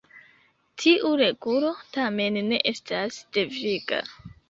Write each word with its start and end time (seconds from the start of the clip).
Tiu 0.83 1.11
regulo 1.21 1.71
tamen 1.99 2.43
ne 2.51 2.63
estas 2.75 3.25
deviga. 3.41 4.05